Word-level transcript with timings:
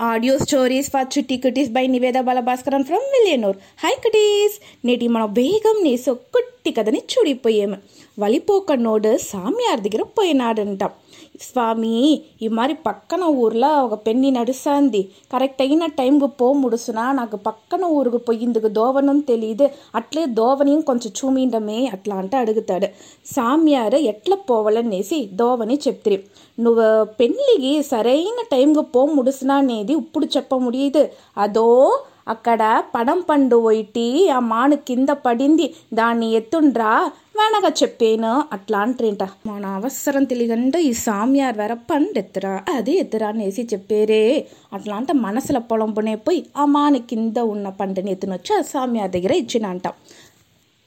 Audio 0.00 0.35
stories 0.37 0.89
for 0.89 1.09
చుట్టి 1.13 1.35
cuties 1.37 1.71
by 1.71 1.83
Niveda 1.87 2.19
Balabhaskaran 2.19 2.85
from 2.85 3.05
మిలియనూర్ 3.11 3.57
hi 3.79 3.93
cuties 3.95 4.55
నేటి 4.85 5.07
మన 5.07 5.25
వేగం 5.37 5.77
నేసో 5.83 6.13
కుట్టి 6.35 6.71
కథని 6.71 7.01
చూడిపోయాము 7.11 7.77
వలిపోకన్నోడు 8.19 9.11
సామియార్ 9.23 9.81
దగ్గర 9.81 10.03
పోయినాడంట 10.17 10.83
స్వామి 11.39 11.93
ఈ 12.41 12.47
మరి 12.51 12.73
పక్కన 12.85 13.23
ఊర్లో 13.37 13.69
ఒక 13.83 13.95
పెన్ని 14.05 14.29
నడుస్తుంది 14.31 15.01
కరెక్ట్ 15.31 15.61
అయిన 15.61 15.83
టైంకు 15.97 16.27
పో 16.35 16.47
ముడుసునా 16.53 17.05
నాకు 17.11 17.37
పక్కన 17.45 17.83
ఊరుకు 17.91 18.19
పోయిందుకు 18.27 18.69
దోవనం 18.71 19.19
తెలియదు 19.29 19.67
అట్లే 19.95 20.23
దోవని 20.33 20.75
కొంచెం 20.81 21.13
చూమిండమే 21.19 21.79
అట్లా 21.87 22.15
అంటే 22.15 22.37
అడుగుతాడు 22.37 22.89
సామ్యారు 23.27 23.99
ఎట్లా 24.05 24.37
పోవాలనేసి 24.47 25.19
దోవని 25.33 25.77
చెప్తిరి 25.85 26.19
నువ్వు 26.57 26.87
పెళ్ళికి 27.19 27.73
సరైన 27.87 28.39
టైంకు 28.51 28.83
పో 28.93 29.03
ముడుసునా 29.13 29.57
అనేది 29.57 29.93
ఇప్పుడు 30.01 30.25
చెప్ప 30.35 30.55
ముడియదు 30.61 31.03
అదో 31.37 31.67
అక్కడ 32.33 32.61
పడం 32.95 33.19
పండు 33.29 33.57
ఒయిటి 33.69 34.05
ఆ 34.35 34.39
మాను 34.51 34.75
కింద 34.89 35.09
పడింది 35.25 35.65
దాన్ని 35.93 36.27
ఎత్తుండ్రా 36.39 36.91
వెనక 37.37 37.67
చెప్పేను 37.81 38.31
అట్లా 38.55 38.79
అంటారంట. 38.85 39.23
మన 39.49 39.63
అవసరం 39.77 40.23
తెలియకుండా 40.31 40.79
ఈ 40.87 40.91
సామ్యార్ 41.05 41.57
వేర 41.57 41.73
పండు 41.89 42.19
ఎత్తురా 42.21 42.53
అది 42.75 42.93
ఎత్తురా 43.03 43.29
అనేసి 43.33 43.63
చెప్పేరే 43.73 44.23
అట్లా 44.73 44.95
అంట 44.95 45.11
మనసుల 45.25 45.59
పొలంపునే 45.69 46.15
పోయి 46.25 46.41
ఆ 46.57 46.65
మాను 46.75 46.99
కింద 47.11 47.37
ఉన్న 47.53 47.69
పంటని 47.79 48.11
ఎత్తునొచ్చి 48.15 48.53
ఆ 48.59 48.61
సామ్యార్ 48.73 49.11
దగ్గర 49.15 49.33
ఇచ్చినంట. 49.43 49.87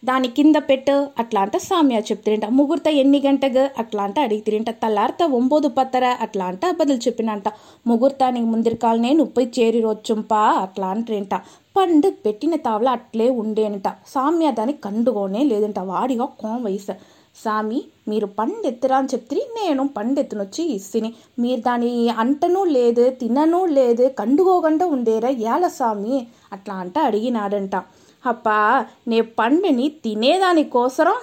దాని 0.05 0.29
కింద 0.29 0.57
పెట్టు 0.69 0.95
అట్లా 1.19 1.41
అంట 1.41 1.57
సామ్యా 1.67 2.01
చెప్తిరింట. 2.01 2.47
ముహూర్త 2.59 2.89
ఎన్ని 3.03 3.21
గంటకు 3.27 3.63
అట్లా 3.79 4.03
అంటే 4.03 4.21
అడిగితిరింట. 4.21 4.71
తల్లార్త 4.83 5.23
ఒంబోదు 5.39 5.69
పత్తర 5.69 6.05
అట్లా 6.21 6.45
అంటే 6.45 6.71
బదులు 6.81 7.01
చెప్పినంట. 7.07 7.49
ముహూర్తానికి 7.87 8.47
ముందరికాలనే 8.47 9.11
నేను 9.11 9.25
చేరి 9.59 9.81
రొచ్చుంపా 9.81 10.41
అట్లా 10.65 10.87
అంటారంట 10.87 11.35
పండు 11.77 12.09
పెట్టిన 12.25 12.55
తావల 12.67 12.89
అట్లే 12.89 13.31
ఉండేనంట. 13.43 13.89
సామ్య 14.15 14.51
దాన్ని 14.51 14.75
కండుకోనే 14.85 15.43
లేదంట. 15.45 15.79
వాడిగా 15.93 16.25
కోం 16.43 16.63
వయసు. 16.65 16.95
సామి 17.45 17.79
మీరు 18.09 18.27
పండెత్తురా 18.39 18.97
అని 18.97 19.09
చెప్తే 19.15 19.37
నేను 19.59 19.83
పండు 19.97 20.21
ఎత్తునొచ్చి 20.21 20.63
ఇస్తిని. 20.77 21.11
మీరు 21.39 21.61
దాని 21.61 21.91
అంటను 22.23 22.65
లేదు 22.77 23.11
తినను 23.21 23.61
లేదు 23.79 24.05
కండుకోకుండా 24.19 24.87
ఉండేరా 24.87 25.31
ఏల 25.53 25.67
సామి? 25.79 26.17
అట్లా 26.53 26.75
అంటే 26.75 27.01
అడిగినాడంట. 27.01 27.75
అప్పా 28.27 28.59
నే 29.09 29.21
పండుని 29.21 29.89
తినేదాని 30.05 30.65
కోసరం 30.65 31.17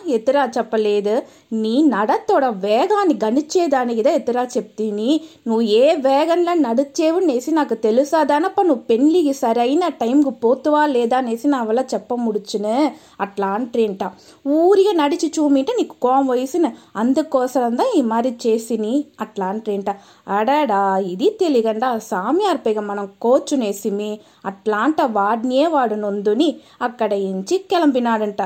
చెప్పలేదు. 0.57 1.15
నీ 1.53 1.75
నడతోడ 1.93 2.45
వేగాన్ని 2.65 3.15
గణించేదానికిదే 3.23 4.11
ఎదురా 4.15 4.43
చెప్తీని. 4.57 5.11
నువ్వు 5.47 5.61
ఏ 5.61 5.85
వేగంలో 6.07 6.53
నడిచేవు 6.53 7.19
నేసి 7.19 7.51
నాకు 7.51 7.73
తెలుసాదానప్ప 7.73 8.61
నువ్వు 8.61 8.83
పెళ్ళికి 8.89 9.33
సరైన 9.33 9.87
టైంకు 10.01 10.29
పోతువా 10.43 10.85
లేదా 10.85 11.17
అనేసి 11.17 11.47
నా 11.47 11.63
వల్ల 11.63 11.81
చెప్ప 11.93 12.13
ముడుచును 12.15 12.75
అట్లా 13.21 13.47
అంటేంట 13.47 14.03
ఊరిగా 14.47 14.93
నడిచి 14.93 15.27
చూమింటే 15.39 15.73
నీకు 15.79 15.95
కోం 16.01 16.27
వయసున 16.27 16.67
అందుకోసరందా 16.95 17.85
ఈ 17.97 18.01
మరి 18.01 18.31
చేసిని? 18.47 18.93
అట్లా 19.21 19.45
అంటేంట 19.45 19.89
అడాడా 20.37 20.97
ఇది 20.97 21.29
తెలియకుండా 21.41 21.89
సామ్యార్పేగా 22.11 22.81
మనం 22.81 23.05
కోచునేసిమి. 23.21 24.11
అట్లాంట 24.45 25.01
వాడినే 25.11 25.63
వాడు 25.67 25.95
నొందుని. 25.95 26.49
ఆ 26.81 26.87
అక్కడయించి 26.91 27.57
కిలంపినాడంట. 27.71 28.41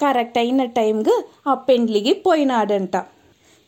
కరెక్ట్ 0.00 0.38
అయిన 0.38 0.62
టైంకి 0.76 1.14
ఆ 1.46 1.54
పెండ్లికి 1.68 2.12
పోయినాడంట. 2.26 2.94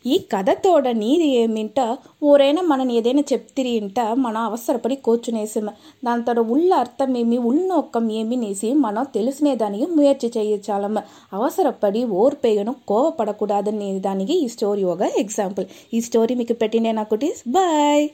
ఈ 0.05 0.15
కథ 0.31 0.49
తోడ 0.63 0.85
నీది 1.01 1.27
ఏమింట? 1.41 1.79
ఊరైనా 2.23 2.61
మనని 2.61 2.93
ఏదైనా 2.99 3.23
చెప్తిరి 3.31 3.71
ఇంట 3.81 3.99
మన 4.23 4.37
అవసరపడి 4.49 4.95
కూర్చునేసాము. 5.05 5.71
దాని 6.05 6.23
తర్వాత 6.27 6.51
ఉళ్ళ 6.55 6.71
అర్థం 6.83 7.11
ఏమి 7.17 7.37
ఉళ్ళొక్కం 7.49 8.07
ఏమి 8.19 8.37
నేసి 8.43 8.71
మనం 8.85 9.05
తెలిసినేదానికి 9.15 9.87
ముయర్చి 9.95 10.29
చేయచాలము 10.37 11.03
అవసరపడి 11.33 12.03
ఓర్పేగను 12.21 12.73
కోవపడకూడదనే 12.91 13.89
దానికి 13.99 14.35
ఈ 14.43 14.49
స్టోరీ 14.55 14.83
ఒక 14.95 15.11
ఎగ్జాంపుల్. 15.23 15.67
ఈ 15.93 16.01
స్టోరీ 16.01 16.35
మీకు 16.35 16.57
పెట్టినే 16.63 16.93
నాకుటి 16.99 17.29
బాయ్! 17.49 18.05